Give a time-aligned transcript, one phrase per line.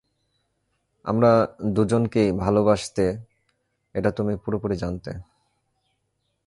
[1.05, 1.35] আমাদের
[1.73, 3.05] দুজনকেই ভালোবাসতে
[3.95, 5.11] এটা তুমি পুরোপুরি জানতে।